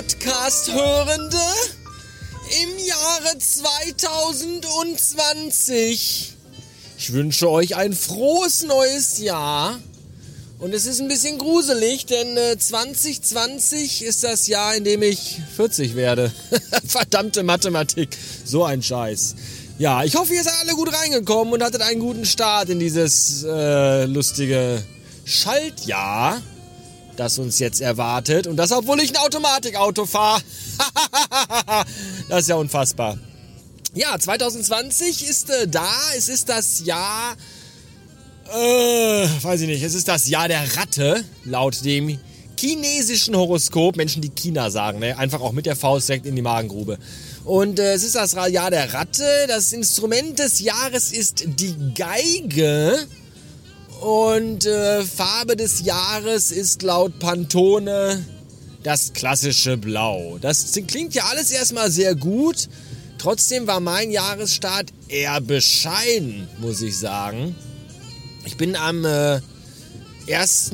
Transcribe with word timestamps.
Podcast-Hörende 0.00 1.36
im 2.62 2.70
Jahre 2.86 3.36
2020. 3.38 6.32
Ich 6.96 7.12
wünsche 7.12 7.50
euch 7.50 7.76
ein 7.76 7.92
frohes 7.92 8.62
neues 8.62 9.18
Jahr. 9.18 9.78
Und 10.58 10.72
es 10.72 10.86
ist 10.86 11.02
ein 11.02 11.08
bisschen 11.08 11.36
gruselig, 11.36 12.06
denn 12.06 12.34
äh, 12.38 12.56
2020 12.58 14.02
ist 14.02 14.24
das 14.24 14.46
Jahr, 14.46 14.74
in 14.74 14.84
dem 14.84 15.02
ich 15.02 15.38
40 15.56 15.96
werde. 15.96 16.32
Verdammte 16.86 17.42
Mathematik. 17.42 18.16
So 18.42 18.64
ein 18.64 18.82
Scheiß. 18.82 19.34
Ja, 19.78 20.02
ich 20.02 20.16
hoffe, 20.16 20.32
ihr 20.32 20.42
seid 20.42 20.54
alle 20.62 20.72
gut 20.72 20.94
reingekommen 20.94 21.52
und 21.52 21.62
hattet 21.62 21.82
einen 21.82 22.00
guten 22.00 22.24
Start 22.24 22.70
in 22.70 22.78
dieses 22.78 23.44
äh, 23.44 24.06
lustige 24.06 24.82
Schaltjahr, 25.26 26.40
das 27.16 27.38
uns 27.38 27.58
jetzt 27.58 27.80
erwartet. 27.80 28.46
Und 28.46 28.56
das, 28.56 28.72
obwohl 28.72 29.00
ich 29.00 29.10
ein 29.10 29.16
Automatikauto 29.16 30.06
fahre. 30.06 30.42
das 32.28 32.42
ist 32.42 32.48
ja 32.48 32.56
unfassbar. 32.56 33.18
Ja, 33.94 34.18
2020 34.18 35.28
ist 35.28 35.50
äh, 35.50 35.68
da. 35.68 35.88
Es 36.16 36.28
ist 36.28 36.48
das 36.48 36.84
Jahr 36.84 37.36
äh, 38.52 39.28
weiß 39.42 39.60
ich 39.60 39.68
nicht. 39.68 39.82
Es 39.82 39.94
ist 39.94 40.08
das 40.08 40.28
Jahr 40.28 40.48
der 40.48 40.76
Ratte, 40.76 41.24
laut 41.44 41.84
dem 41.84 42.18
chinesischen 42.58 43.36
Horoskop. 43.36 43.96
Menschen, 43.96 44.22
die 44.22 44.30
China 44.30 44.70
sagen, 44.70 44.98
ne? 44.98 45.16
Einfach 45.16 45.40
auch 45.40 45.52
mit 45.52 45.66
der 45.66 45.76
Faust 45.76 46.08
direkt 46.08 46.26
in 46.26 46.34
die 46.34 46.42
Magengrube. 46.42 46.98
Und 47.44 47.78
äh, 47.78 47.94
es 47.94 48.02
ist 48.02 48.16
das 48.16 48.32
Jahr 48.32 48.70
der 48.70 48.92
Ratte. 48.92 49.24
Das 49.46 49.72
Instrument 49.72 50.38
des 50.38 50.60
Jahres 50.60 51.12
ist 51.12 51.44
die 51.46 51.74
Geige. 51.94 52.98
Und 54.00 54.64
äh, 54.64 55.02
Farbe 55.04 55.56
des 55.56 55.82
Jahres 55.82 56.52
ist 56.52 56.82
laut 56.82 57.18
Pantone 57.18 58.24
das 58.82 59.12
klassische 59.12 59.76
Blau. 59.76 60.38
Das 60.40 60.72
klingt 60.86 61.14
ja 61.14 61.24
alles 61.30 61.50
erstmal 61.50 61.90
sehr 61.90 62.14
gut. 62.14 62.68
Trotzdem 63.18 63.66
war 63.66 63.80
mein 63.80 64.10
Jahresstart 64.10 64.86
eher 65.08 65.38
bescheiden, 65.42 66.48
muss 66.58 66.80
ich 66.80 66.98
sagen. 66.98 67.54
Ich 68.46 68.56
bin 68.56 68.74
am 68.74 69.04
äh, 69.04 69.40
1. 70.32 70.72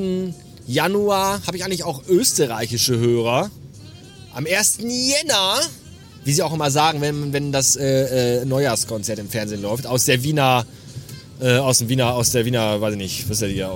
Januar, 0.69 1.45
habe 1.47 1.57
ich 1.57 1.65
eigentlich 1.65 1.83
auch 1.83 2.05
österreichische 2.07 2.97
Hörer. 2.97 3.51
Am 4.35 4.47
1. 4.47 4.79
Jänner, 4.83 5.61
wie 6.25 6.33
sie 6.33 6.45
auch 6.45 6.53
immer 6.53 6.71
sagen, 6.71 7.01
wenn, 7.01 7.33
wenn 7.33 7.51
das 7.51 7.75
äh, 7.75 8.43
äh, 8.43 8.45
Neujahrskonzert 8.45 9.19
im 9.19 9.29
Fernsehen 9.29 9.63
läuft, 9.63 9.89
aus 9.89 10.05
der 10.05 10.23
Wiener, 10.23 10.65
äh, 11.41 11.59
aus 11.59 11.79
dem 11.79 11.89
Wiener, 11.89 12.15
aus 12.15 12.31
der 12.31 12.45
Wiener, 12.45 12.81
weiß 12.81 12.93
ich 12.93 12.99
nicht, 12.99 13.31
was 13.31 13.43
ist 13.43 13.51
hier, 13.51 13.71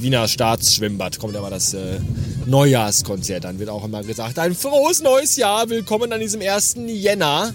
Wiener 0.00 0.28
Staatsschwimmbad 0.28 1.18
kommt 1.18 1.36
aber 1.36 1.50
das 1.50 1.74
äh, 1.74 1.98
Neujahrskonzert. 2.46 3.44
Dann 3.44 3.58
wird 3.58 3.68
auch 3.68 3.84
immer 3.84 4.02
gesagt, 4.02 4.38
ein 4.38 4.54
frohes 4.54 5.02
neues 5.02 5.36
Jahr, 5.36 5.68
willkommen 5.68 6.12
an 6.12 6.20
diesem 6.20 6.40
1. 6.40 6.76
Jänner. 6.86 7.54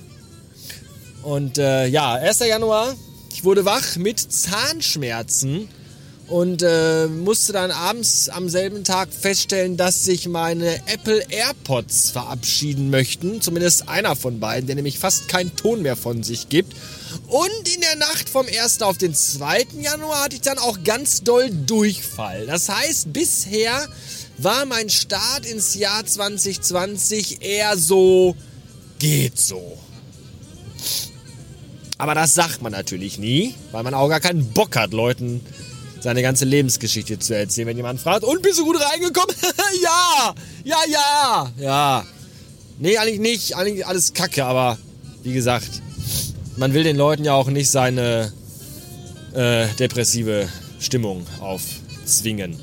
Und 1.23 1.57
äh, 1.57 1.87
ja, 1.87 2.13
1. 2.13 2.39
Januar, 2.39 2.93
ich 3.31 3.43
wurde 3.43 3.65
wach 3.65 3.95
mit 3.95 4.19
Zahnschmerzen 4.19 5.69
und 6.27 6.63
äh, 6.63 7.07
musste 7.07 7.53
dann 7.53 7.71
abends 7.71 8.29
am 8.29 8.49
selben 8.49 8.83
Tag 8.83 9.09
feststellen, 9.13 9.77
dass 9.77 10.03
sich 10.03 10.27
meine 10.27 10.75
Apple 10.87 11.23
AirPods 11.29 12.11
verabschieden 12.11 12.89
möchten. 12.89 13.41
Zumindest 13.41 13.87
einer 13.87 14.15
von 14.15 14.39
beiden, 14.39 14.67
der 14.67 14.75
nämlich 14.75 14.99
fast 14.99 15.27
keinen 15.27 15.55
Ton 15.55 15.81
mehr 15.81 15.95
von 15.95 16.23
sich 16.23 16.49
gibt. 16.49 16.73
Und 17.27 17.73
in 17.73 17.81
der 17.81 17.95
Nacht 17.95 18.29
vom 18.29 18.45
1. 18.45 18.81
auf 18.81 18.97
den 18.97 19.15
2. 19.15 19.67
Januar 19.81 20.25
hatte 20.25 20.35
ich 20.35 20.41
dann 20.41 20.59
auch 20.59 20.83
ganz 20.83 21.23
doll 21.23 21.49
Durchfall. 21.49 22.45
Das 22.45 22.69
heißt, 22.69 23.11
bisher 23.11 23.87
war 24.37 24.65
mein 24.65 24.89
Start 24.89 25.45
ins 25.45 25.75
Jahr 25.75 26.05
2020 26.05 27.41
eher 27.41 27.77
so, 27.77 28.35
geht 28.99 29.39
so. 29.39 29.77
Aber 31.97 32.13
das 32.13 32.33
sagt 32.33 32.61
man 32.61 32.71
natürlich 32.71 33.17
nie, 33.17 33.55
weil 33.71 33.83
man 33.83 33.93
auch 33.93 34.09
gar 34.09 34.19
keinen 34.19 34.51
Bock 34.51 34.75
hat, 34.75 34.91
Leuten 34.91 35.41
seine 36.01 36.21
ganze 36.21 36.45
Lebensgeschichte 36.45 37.17
zu 37.17 37.35
erzählen. 37.35 37.67
Wenn 37.67 37.77
jemand 37.77 37.99
fragt, 37.99 38.23
und 38.23 38.41
bist 38.43 38.59
du 38.59 38.65
gut 38.65 38.79
reingekommen? 38.79 39.35
ja, 39.81 40.35
ja, 40.63 40.77
ja, 40.87 41.51
ja. 41.57 42.05
Nee, 42.77 42.97
eigentlich 42.97 43.19
nicht. 43.19 43.55
Eigentlich 43.55 43.87
alles 43.87 44.13
Kacke, 44.13 44.45
aber 44.45 44.77
wie 45.23 45.33
gesagt, 45.33 45.81
man 46.57 46.73
will 46.73 46.83
den 46.83 46.95
Leuten 46.95 47.23
ja 47.23 47.33
auch 47.33 47.47
nicht 47.47 47.69
seine 47.69 48.31
äh, 49.33 49.67
depressive 49.79 50.49
Stimmung 50.79 51.25
aufzwingen. 51.39 52.59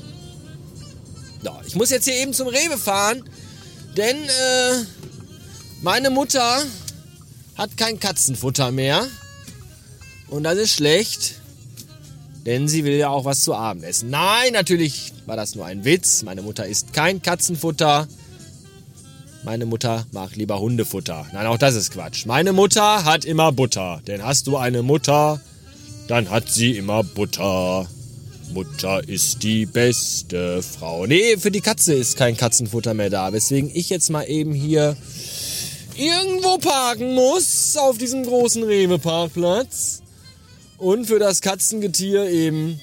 Ja, 1.43 1.59
ich 1.67 1.75
muss 1.75 1.89
jetzt 1.89 2.05
hier 2.05 2.15
eben 2.15 2.33
zum 2.33 2.47
Rewe 2.47 2.77
fahren, 2.77 3.23
denn 3.97 4.15
äh, 4.15 4.85
meine 5.81 6.09
Mutter 6.09 6.63
hat 7.55 7.77
kein 7.77 7.99
Katzenfutter 7.99 8.71
mehr. 8.71 9.05
Und 10.29 10.43
das 10.43 10.57
ist 10.57 10.73
schlecht. 10.73 11.35
Denn 12.45 12.67
sie 12.67 12.83
will 12.83 12.95
ja 12.95 13.09
auch 13.09 13.23
was 13.23 13.41
zu 13.41 13.53
Abend 13.53 13.83
essen. 13.83 14.09
Nein, 14.09 14.51
natürlich 14.51 15.13
war 15.25 15.37
das 15.37 15.55
nur 15.55 15.65
ein 15.65 15.85
Witz. 15.85 16.23
Meine 16.23 16.41
Mutter 16.41 16.65
isst 16.65 16.91
kein 16.91 17.21
Katzenfutter. 17.21 18.07
Meine 19.45 19.65
Mutter 19.65 20.05
mag 20.13 20.37
lieber 20.37 20.61
Hundefutter. 20.61 21.25
Nein, 21.33 21.47
auch 21.47 21.57
das 21.57 21.75
ist 21.75 21.91
Quatsch. 21.91 22.25
Meine 22.25 22.53
Mutter 22.53 23.03
hat 23.03 23.25
immer 23.25 23.51
Butter. 23.51 24.01
Denn 24.07 24.23
hast 24.23 24.47
du 24.47 24.55
eine 24.55 24.83
Mutter, 24.83 25.41
dann 26.07 26.29
hat 26.29 26.49
sie 26.49 26.77
immer 26.77 27.03
Butter. 27.03 27.85
Mutter 28.53 29.07
ist 29.07 29.43
die 29.43 29.65
beste 29.65 30.63
Frau. 30.63 31.05
Nee, 31.07 31.35
für 31.37 31.51
die 31.51 31.59
Katze 31.59 31.93
ist 31.93 32.15
kein 32.15 32.37
Katzenfutter 32.37 32.93
mehr 32.93 33.09
da. 33.09 33.33
Weswegen 33.33 33.69
ich 33.73 33.89
jetzt 33.89 34.09
mal 34.09 34.23
eben 34.23 34.53
hier 34.53 34.95
irgendwo 35.97 36.57
parken 36.57 37.13
muss. 37.13 37.75
Auf 37.75 37.97
diesem 37.97 38.23
großen 38.23 38.63
Rewe-Parkplatz 38.63 40.01
und 40.77 41.05
für 41.05 41.19
das 41.19 41.41
Katzengetier 41.41 42.29
eben 42.29 42.79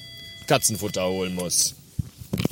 Katzenfutter 0.47 1.07
holen 1.07 1.33
muss. 1.33 1.73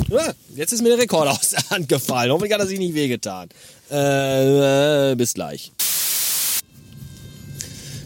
Ja, 0.09 0.33
jetzt 0.55 0.73
ist 0.73 0.81
mir 0.81 0.89
der 0.89 0.97
Rekord 0.97 1.27
aus 1.39 1.49
der 1.49 1.69
Hand 1.69 1.89
gefallen. 1.89 2.31
Hoffentlich 2.31 2.53
hat 2.53 2.61
er 2.61 2.67
sich 2.67 2.79
nicht 2.79 2.93
wehgetan. 2.93 3.49
Äh, 3.89 5.15
bis 5.15 5.33
gleich. 5.33 5.71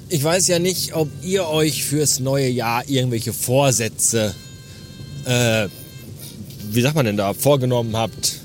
Ich 0.10 0.24
weiß 0.24 0.48
ja 0.48 0.60
nicht, 0.60 0.94
ob 0.94 1.10
ihr 1.24 1.48
euch 1.48 1.84
fürs 1.86 2.20
neue 2.20 2.48
Jahr 2.48 2.88
irgendwelche 2.88 3.34
Vorsätze, 3.34 4.36
äh, 5.26 5.68
wie 6.70 6.82
sagt 6.82 6.96
man 6.96 7.06
denn 7.06 7.18
da, 7.18 7.34
vorgenommen 7.34 7.96
habt. 7.98 8.40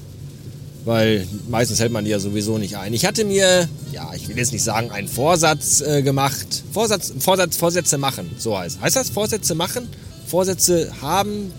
Weil 0.84 1.26
meistens 1.48 1.80
hält 1.80 1.92
man 1.92 2.04
die 2.04 2.10
ja 2.10 2.18
sowieso 2.18 2.56
nicht 2.56 2.78
ein. 2.78 2.94
Ich 2.94 3.04
hatte 3.04 3.24
mir 3.24 3.68
ja, 3.92 4.10
ich 4.14 4.28
will 4.28 4.36
jetzt 4.36 4.52
nicht 4.52 4.62
sagen, 4.62 4.90
einen 4.90 5.08
Vorsatz 5.08 5.80
äh, 5.80 6.02
gemacht. 6.02 6.62
Vorsatz, 6.72 7.12
Vorsatz, 7.18 7.56
Vorsätze 7.56 7.98
machen, 7.98 8.30
so 8.38 8.58
heißt. 8.58 8.80
Heißt 8.80 8.96
das 8.96 9.10
Vorsätze 9.10 9.54
machen? 9.54 9.88
Vorsätze 10.26 10.92
haben, 11.00 11.52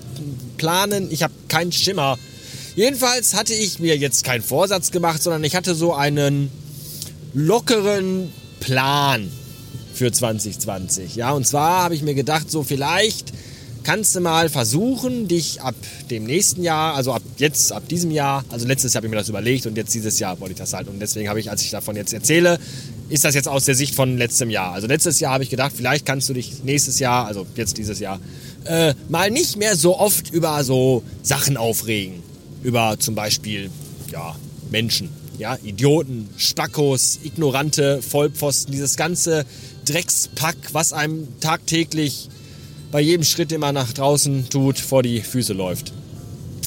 planen? 0.57 1.09
Ich 1.11 1.23
habe 1.23 1.33
keinen 1.47 1.71
Schimmer. 1.71 2.17
Jedenfalls 2.75 3.33
hatte 3.33 3.53
ich 3.53 3.79
mir 3.79 3.97
jetzt 3.97 4.23
keinen 4.23 4.41
Vorsatz 4.41 4.91
gemacht, 4.91 5.21
sondern 5.21 5.43
ich 5.43 5.55
hatte 5.55 5.75
so 5.75 5.93
einen 5.93 6.51
lockeren 7.33 8.31
Plan 8.59 9.29
für 9.93 10.11
2020. 10.11 11.15
Ja, 11.15 11.31
und 11.31 11.45
zwar 11.45 11.83
habe 11.83 11.95
ich 11.95 12.01
mir 12.01 12.13
gedacht, 12.13 12.49
so 12.49 12.63
vielleicht 12.63 13.33
kannst 13.83 14.15
du 14.15 14.19
mal 14.19 14.49
versuchen, 14.49 15.27
dich 15.27 15.61
ab 15.61 15.75
dem 16.11 16.25
nächsten 16.25 16.63
Jahr, 16.63 16.95
also 16.95 17.13
ab 17.13 17.21
jetzt, 17.37 17.71
ab 17.71 17.87
diesem 17.87 18.11
Jahr, 18.11 18.43
also 18.49 18.67
letztes 18.67 18.93
Jahr 18.93 18.99
habe 18.99 19.07
ich 19.07 19.11
mir 19.11 19.17
das 19.17 19.29
überlegt 19.29 19.65
und 19.65 19.75
jetzt 19.77 19.93
dieses 19.93 20.19
Jahr 20.19 20.39
wollte 20.39 20.53
ich 20.53 20.59
das 20.59 20.73
halt. 20.73 20.87
Und 20.87 20.99
deswegen 20.99 21.29
habe 21.29 21.39
ich, 21.39 21.49
als 21.49 21.63
ich 21.63 21.71
davon 21.71 21.95
jetzt 21.95 22.13
erzähle, 22.13 22.59
ist 23.09 23.25
das 23.25 23.35
jetzt 23.35 23.47
aus 23.47 23.65
der 23.65 23.75
Sicht 23.75 23.95
von 23.95 24.17
letztem 24.17 24.49
Jahr. 24.49 24.73
Also 24.73 24.87
letztes 24.87 25.19
Jahr 25.19 25.33
habe 25.33 25.43
ich 25.43 25.49
gedacht, 25.49 25.71
vielleicht 25.75 26.05
kannst 26.05 26.29
du 26.29 26.33
dich 26.33 26.63
nächstes 26.63 26.99
Jahr, 26.99 27.25
also 27.25 27.45
jetzt 27.55 27.77
dieses 27.77 27.99
Jahr, 27.99 28.19
äh, 28.65 28.93
mal 29.07 29.31
nicht 29.31 29.57
mehr 29.57 29.75
so 29.75 29.97
oft 29.97 30.31
über 30.31 30.63
so 30.63 31.03
Sachen 31.23 31.57
aufregen. 31.57 32.23
Über 32.63 32.97
zum 32.99 33.15
Beispiel, 33.15 33.69
ja, 34.11 34.35
Menschen. 34.69 35.09
Ja, 35.37 35.57
Idioten, 35.63 36.29
Spackos, 36.35 37.19
ignorante 37.23 38.01
Vollpfosten, 38.01 38.73
dieses 38.73 38.97
ganze 38.97 39.45
Dreckspack, 39.85 40.57
was 40.73 40.91
einem 40.91 41.27
tagtäglich 41.39 42.27
bei 42.91 42.99
jedem 42.99 43.23
Schritt, 43.23 43.51
den 43.51 43.61
man 43.61 43.75
nach 43.75 43.93
draußen 43.93 44.49
tut, 44.49 44.79
vor 44.79 45.01
die 45.01 45.21
Füße 45.21 45.53
läuft. 45.53 45.93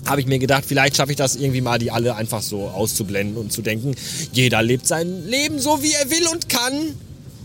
Habe 0.07 0.21
ich 0.21 0.27
mir 0.27 0.39
gedacht, 0.39 0.65
vielleicht 0.67 0.97
schaffe 0.97 1.13
ich 1.13 1.19
das 1.19 1.37
irgendwie 1.37 1.61
mal, 1.61 1.79
die 1.79 1.91
alle 1.91 2.17
einfach 2.17 2.43
so 2.43 2.69
auszublenden 2.69 3.37
und 3.37 3.53
zu 3.53 3.63
denken, 3.63 3.95
jeder 4.33 4.63
lebt 4.63 4.87
sein 4.87 5.29
Leben 5.29 5.59
so, 5.59 5.83
wie 5.83 5.93
er 5.93 6.11
will 6.11 6.27
und 6.33 6.49
kann. 6.49 6.95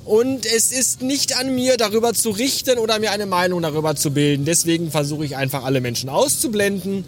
Und 0.07 0.45
es 0.45 0.71
ist 0.71 1.01
nicht 1.01 1.37
an 1.37 1.53
mir, 1.53 1.75
darüber 1.75 2.13
zu 2.13 2.29
richten 2.29 2.79
oder 2.79 2.97
mir 2.97 3.11
eine 3.11 3.25
Meinung 3.25 3.61
darüber 3.61 3.93
zu 3.97 4.11
bilden. 4.11 4.45
Deswegen 4.45 4.89
versuche 4.89 5.25
ich 5.25 5.35
einfach 5.35 5.65
alle 5.65 5.81
Menschen 5.81 6.07
auszublenden. 6.09 7.03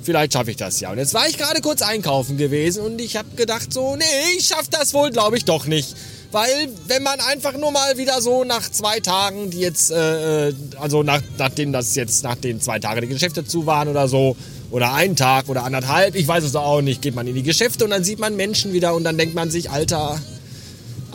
Vielleicht 0.00 0.34
schaffe 0.34 0.52
ich 0.52 0.56
das 0.56 0.78
ja. 0.78 0.92
Und 0.92 0.98
jetzt 0.98 1.12
war 1.12 1.28
ich 1.28 1.38
gerade 1.38 1.60
kurz 1.60 1.82
einkaufen 1.82 2.36
gewesen 2.36 2.84
und 2.84 3.00
ich 3.00 3.16
habe 3.16 3.28
gedacht 3.34 3.72
so, 3.72 3.96
nee, 3.96 4.04
ich 4.38 4.46
schaffe 4.46 4.68
das 4.70 4.94
wohl, 4.94 5.10
glaube 5.10 5.36
ich 5.36 5.44
doch 5.44 5.66
nicht. 5.66 5.96
Weil 6.30 6.68
wenn 6.86 7.02
man 7.02 7.18
einfach 7.18 7.56
nur 7.56 7.72
mal 7.72 7.98
wieder 7.98 8.22
so 8.22 8.44
nach 8.44 8.70
zwei 8.70 9.00
Tagen, 9.00 9.50
die 9.50 9.58
jetzt, 9.58 9.90
äh, 9.90 10.50
äh, 10.50 10.54
also 10.78 11.02
nach, 11.02 11.22
nachdem 11.38 11.72
das 11.72 11.96
jetzt 11.96 12.22
nach 12.22 12.36
den 12.36 12.60
zwei 12.60 12.78
Tagen 12.78 13.00
die 13.00 13.08
Geschäfte 13.08 13.44
zu 13.44 13.66
waren 13.66 13.88
oder 13.88 14.06
so, 14.06 14.36
Oder 14.70 14.94
einen 14.94 15.14
Tag 15.14 15.48
oder 15.48 15.62
anderthalb, 15.62 16.16
ich 16.16 16.26
weiß 16.26 16.42
es 16.42 16.56
auch 16.56 16.82
nicht, 16.82 17.00
geht 17.00 17.14
man 17.14 17.26
in 17.28 17.34
die 17.36 17.44
Geschäfte 17.44 17.84
und 17.84 17.90
dann 17.90 18.02
sieht 18.02 18.18
man 18.18 18.34
Menschen 18.34 18.72
wieder 18.72 18.94
und 18.94 19.04
dann 19.04 19.16
denkt 19.16 19.34
man 19.34 19.48
sich, 19.48 19.70
Alter, 19.70 20.20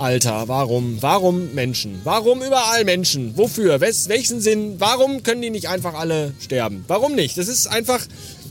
Alter, 0.02 0.48
warum? 0.48 1.00
Warum 1.02 1.54
Menschen? 1.54 2.02
Warum 2.04 2.42
überall 2.42 2.86
Menschen? 2.86 3.38
Wofür? 3.38 3.82
Wes, 3.82 4.10
welchen 4.10 4.42
Sinn? 4.42 4.80
Warum 4.80 5.22
können 5.22 5.44
die 5.44 5.52
nicht 5.52 5.70
einfach 5.70 5.94
alle 5.94 6.34
sterben? 6.40 6.84
Warum 6.88 7.14
nicht? 7.14 7.38
Das 7.38 7.48
ist 7.48 7.68
einfach, 7.68 8.04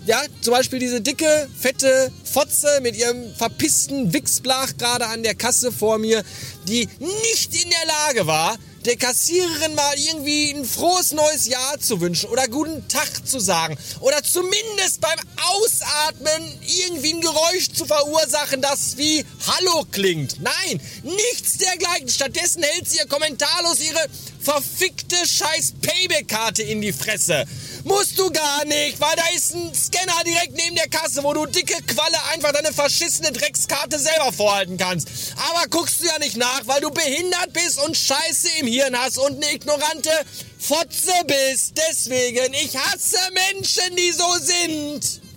ja, 0.06 0.22
zum 0.42 0.54
Beispiel 0.54 0.78
diese 0.78 1.00
dicke, 1.00 1.48
fette 1.58 2.12
Fotze 2.22 2.68
mit 2.82 2.96
ihrem 2.96 3.34
verpissten 3.34 4.12
Wichsblach 4.12 4.76
gerade 4.78 5.08
an 5.08 5.24
der 5.24 5.34
Kasse 5.34 5.72
vor 5.72 5.98
mir, 5.98 6.22
die 6.68 6.88
nicht 7.26 7.52
in 7.60 7.68
der 7.68 7.94
Lage 8.06 8.28
war, 8.28 8.56
der 8.84 8.96
Kassiererin 8.96 9.74
mal 9.74 9.94
irgendwie 9.98 10.52
ein 10.52 10.64
frohes 10.64 11.12
neues 11.12 11.46
Jahr 11.46 11.78
zu 11.78 12.00
wünschen 12.00 12.30
oder 12.30 12.48
guten 12.48 12.86
Tag 12.88 13.26
zu 13.26 13.38
sagen 13.38 13.76
oder 14.00 14.22
zumindest 14.22 15.00
beim 15.00 15.18
Ausatmen 15.36 16.58
irgendwie 16.62 17.14
ein 17.14 17.20
Geräusch 17.20 17.72
zu 17.72 17.84
verursachen, 17.84 18.62
das 18.62 18.96
wie 18.96 19.24
Hallo 19.46 19.84
klingt. 19.90 20.40
Nein, 20.40 20.80
nichts 21.02 21.58
dergleichen. 21.58 22.08
Stattdessen 22.08 22.62
hält 22.62 22.88
sie 22.88 22.98
ihr 22.98 23.06
kommentarlos 23.06 23.80
ihre 23.80 24.06
verfickte 24.40 25.16
scheiß 25.26 25.74
Payback-Karte 25.82 26.62
in 26.62 26.80
die 26.80 26.92
Fresse. 26.92 27.44
Musst 27.84 28.18
du 28.18 28.30
gar 28.30 28.64
nicht, 28.66 29.00
weil 29.00 29.16
da 29.16 29.22
ist 29.34 29.54
ein 29.54 29.74
Scanner 29.74 30.22
direkt 30.24 30.52
neben 30.52 30.76
der 30.76 30.88
Kasse, 30.88 31.22
wo 31.22 31.32
du 31.32 31.46
dicke 31.46 31.82
Qualle 31.84 32.18
einfach 32.32 32.52
deine 32.52 32.72
verschissene 32.72 33.32
Dreckskarte 33.32 33.98
selber 33.98 34.32
vorhalten 34.32 34.76
kannst. 34.76 35.08
Aber 35.50 35.66
guckst 35.68 36.00
du 36.00 36.06
ja 36.06 36.18
nicht 36.18 36.36
nach, 36.36 36.62
weil 36.66 36.80
du 36.80 36.90
behindert 36.90 37.52
bist 37.52 37.82
und 37.82 37.96
Scheiße 37.96 38.48
im 38.60 38.66
Hirn 38.66 38.98
hast 38.98 39.18
und 39.18 39.42
eine 39.42 39.54
ignorante 39.54 40.10
Fotze 40.58 41.12
bist. 41.26 41.74
Deswegen, 41.88 42.52
ich 42.54 42.76
hasse 42.76 43.18
Menschen, 43.52 43.96
die 43.96 44.12
so 44.12 44.32
sind. 44.40 45.29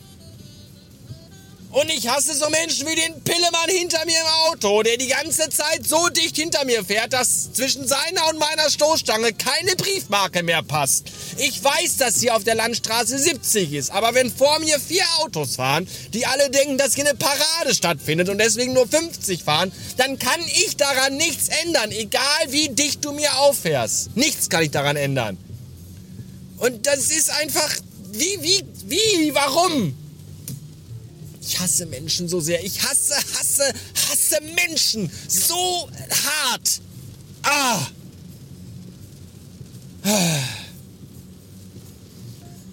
Und 1.74 1.90
ich 1.90 2.08
hasse 2.08 2.36
so 2.36 2.48
Menschen 2.52 2.86
wie 2.86 2.94
den 2.94 3.24
Pillemann 3.24 3.68
hinter 3.68 4.06
mir 4.06 4.20
im 4.20 4.52
Auto, 4.52 4.84
der 4.84 4.96
die 4.98 5.08
ganze 5.08 5.50
Zeit 5.50 5.88
so 5.88 6.08
dicht 6.10 6.36
hinter 6.36 6.66
mir 6.66 6.86
fährt, 6.86 7.14
dass 7.14 7.52
zwischen 7.52 7.88
seiner 7.88 8.28
und 8.30 8.38
meiner 8.38 8.70
Stoßstange 8.70 9.34
keine 9.34 9.76
Briefmarke 9.76 10.44
mehr 10.44 10.62
passt. 10.62 11.08
Ich 11.38 11.64
weiß, 11.64 11.98
dass 11.98 12.20
hier 12.20 12.36
auf 12.36 12.44
der 12.44 12.54
Landstraße 12.54 13.18
70 13.18 13.74
ist, 13.74 13.90
aber 13.90 14.14
wenn 14.14 14.32
vor 14.32 14.60
mir 14.60 14.80
vier 14.80 15.04
Autos 15.22 15.56
fahren, 15.56 15.88
die 16.14 16.28
alle 16.28 16.52
denken, 16.52 16.78
dass 16.78 16.94
hier 16.94 17.08
eine 17.08 17.18
Parade 17.18 17.74
stattfindet 17.74 18.30
und 18.30 18.38
deswegen 18.38 18.74
nur 18.74 18.88
50 18.88 19.44
fahren, 19.44 19.72
dann 19.98 20.20
kann 20.20 20.42
ich 20.42 20.78
daran 20.78 21.18
nichts 21.18 21.48
ändern, 21.64 21.92
egal 21.92 22.22
wie 22.50 22.70
dicht 22.70 23.04
du 23.04 23.14
mir 23.14 23.40
auffährst. 23.40 24.16
Nichts 24.16 24.52
kann 24.52 24.62
ich 24.62 24.70
daran 24.70 24.96
ändern. 24.96 25.40
Und 26.60 26.86
das 26.86 27.10
ist 27.10 27.32
einfach, 27.32 27.76
wie, 28.12 28.38
wie, 28.42 28.64
wie, 28.86 29.34
warum? 29.34 30.03
Ich 31.46 31.60
hasse 31.60 31.86
Menschen 31.86 32.30
so 32.30 32.40
sehr. 32.40 32.64
Ich 32.64 32.82
hasse, 32.82 33.16
hasse, 33.16 33.74
hasse 34.10 34.42
Menschen 34.56 35.12
so 35.28 35.90
hart. 36.26 36.82
Ah. 37.44 37.88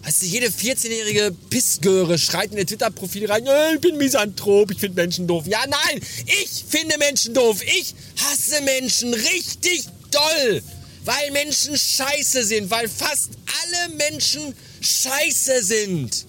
Also 0.03 0.27
jede 0.27 0.47
14-jährige 0.47 1.35
Pissgöre 1.51 2.19
schreit 2.19 2.53
in 2.53 2.59
ihr 2.59 2.67
Twitter-Profil 2.67 3.31
rein, 3.31 3.47
äh, 3.47 3.75
ich 3.75 3.81
bin 3.81 3.97
Misanthrop, 3.97 4.71
ich 4.71 4.79
finde 4.79 5.03
Menschen 5.03 5.27
doof. 5.27 5.47
Ja, 5.47 5.65
nein, 5.69 6.01
ich 6.27 6.65
finde 6.69 6.97
Menschen 6.99 7.35
doof. 7.35 7.61
Ich 7.63 7.95
hasse 8.17 8.61
Menschen 8.63 9.15
richtig 9.15 9.85
doll. 10.11 10.63
Weil 11.05 11.31
Menschen 11.33 11.77
scheiße 11.77 12.45
sind, 12.45 12.71
weil 12.71 12.89
fast 12.89 13.31
alle 13.63 13.95
Menschen 13.97 14.55
scheiße 14.81 15.63
sind. 15.65 16.27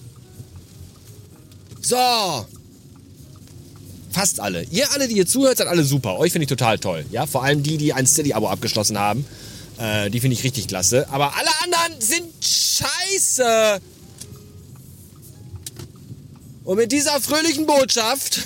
So. 1.92 2.46
Fast 4.12 4.40
alle. 4.40 4.62
Ihr 4.70 4.90
alle, 4.92 5.08
die 5.08 5.14
hier 5.14 5.26
zuhört, 5.26 5.58
seid 5.58 5.66
alle 5.66 5.84
super. 5.84 6.18
Euch 6.18 6.32
finde 6.32 6.44
ich 6.44 6.48
total 6.48 6.78
toll. 6.78 7.04
Ja, 7.10 7.26
vor 7.26 7.44
allem 7.44 7.62
die, 7.62 7.76
die 7.76 7.92
ein 7.92 8.06
Steady-Abo 8.06 8.48
abgeschlossen 8.48 8.98
haben. 8.98 9.26
Äh, 9.78 10.08
die 10.08 10.20
finde 10.20 10.34
ich 10.34 10.42
richtig 10.42 10.68
klasse. 10.68 11.06
Aber 11.10 11.36
alle 11.36 11.50
anderen 11.62 12.00
sind 12.00 12.32
scheiße. 12.42 13.78
Und 16.64 16.78
mit 16.78 16.92
dieser 16.92 17.20
fröhlichen 17.20 17.66
Botschaft 17.66 18.36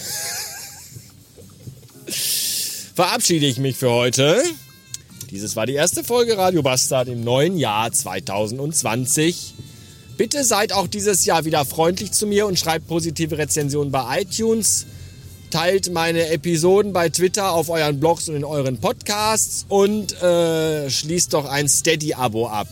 verabschiede 2.96 3.46
ich 3.46 3.58
mich 3.58 3.76
für 3.76 3.92
heute. 3.92 4.42
Dieses 5.30 5.54
war 5.54 5.66
die 5.66 5.74
erste 5.74 6.02
Folge 6.02 6.36
Radio 6.36 6.64
Bastard 6.64 7.06
im 7.06 7.22
neuen 7.22 7.58
Jahr 7.58 7.92
2020. 7.92 9.54
Bitte 10.16 10.44
seid 10.44 10.72
auch 10.72 10.86
dieses 10.86 11.26
Jahr 11.26 11.44
wieder 11.44 11.64
freundlich 11.66 12.12
zu 12.12 12.26
mir 12.26 12.46
und 12.46 12.58
schreibt 12.58 12.88
positive 12.88 13.36
Rezensionen 13.36 13.92
bei 13.92 14.22
iTunes. 14.22 14.86
Teilt 15.50 15.92
meine 15.92 16.28
Episoden 16.28 16.92
bei 16.94 17.10
Twitter, 17.10 17.52
auf 17.52 17.68
euren 17.68 18.00
Blogs 18.00 18.28
und 18.28 18.36
in 18.36 18.44
euren 18.44 18.78
Podcasts 18.78 19.66
und 19.68 20.20
äh, 20.22 20.88
schließt 20.88 21.34
doch 21.34 21.44
ein 21.44 21.68
Steady-Abo 21.68 22.48
ab. 22.48 22.68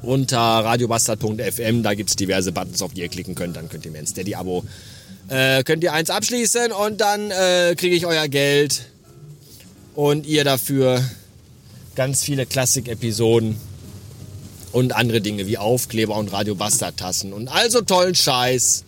Unter 0.00 0.38
radiobastard.fm, 0.38 1.82
da 1.82 1.94
gibt 1.94 2.10
es 2.10 2.16
diverse 2.16 2.52
Buttons, 2.52 2.80
auf 2.80 2.94
die 2.94 3.02
ihr 3.02 3.08
klicken 3.08 3.34
könnt. 3.34 3.56
Dann 3.56 3.68
könnt 3.68 3.84
ihr 3.84 3.90
mir 3.90 3.98
ein 3.98 4.06
Steady-Abo, 4.06 4.64
äh, 5.28 5.62
könnt 5.64 5.82
ihr 5.84 5.92
eins 5.92 6.08
abschließen 6.08 6.72
und 6.72 7.00
dann 7.00 7.30
äh, 7.30 7.74
kriege 7.76 7.94
ich 7.94 8.06
euer 8.06 8.26
Geld 8.28 8.86
und 9.94 10.26
ihr 10.26 10.44
dafür 10.44 11.04
ganz 11.94 12.22
viele 12.22 12.46
Klassik-Episoden 12.46 13.56
und 14.72 14.94
andere 14.94 15.20
Dinge 15.20 15.46
wie 15.46 15.58
Aufkleber 15.58 16.16
und 16.16 16.32
Radio 16.32 16.54
Bastard 16.54 16.96
Tassen 16.96 17.32
und 17.32 17.48
also 17.48 17.80
tollen 17.80 18.14
Scheiß. 18.14 18.84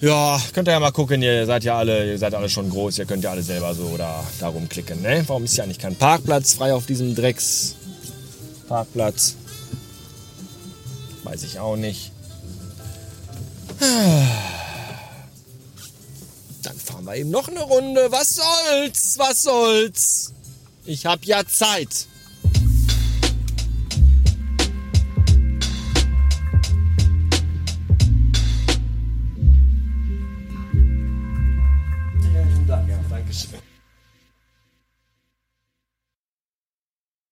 Ja, 0.00 0.40
könnt 0.52 0.68
ihr 0.68 0.72
ja 0.72 0.80
mal 0.80 0.90
gucken, 0.90 1.22
ihr 1.22 1.46
seid 1.46 1.62
ja 1.62 1.78
alle, 1.78 2.10
ihr 2.10 2.18
seid 2.18 2.34
alle 2.34 2.48
schon 2.48 2.68
groß, 2.68 2.98
ihr 2.98 3.04
könnt 3.04 3.22
ja 3.22 3.30
alle 3.30 3.42
selber 3.42 3.72
so 3.74 3.96
da, 3.96 4.26
da 4.40 4.48
rumklicken, 4.48 5.00
ne? 5.00 5.22
Warum 5.28 5.44
ist 5.44 5.56
ja 5.56 5.62
eigentlich 5.62 5.78
kein 5.78 5.94
Parkplatz 5.94 6.54
frei 6.54 6.74
auf 6.74 6.86
diesem 6.86 7.14
Drecks 7.14 7.76
Parkplatz? 8.68 9.36
Weiß 11.22 11.44
ich 11.44 11.60
auch 11.60 11.76
nicht. 11.76 12.10
Dann 16.62 16.76
fahren 16.76 17.04
wir 17.04 17.16
eben 17.16 17.30
noch 17.30 17.48
eine 17.48 17.62
Runde. 17.62 18.08
Was 18.10 18.34
soll's? 18.34 19.14
Was 19.18 19.42
soll's? 19.42 20.32
Ich 20.84 21.06
hab 21.06 21.24
ja 21.24 21.46
Zeit. 21.46 22.06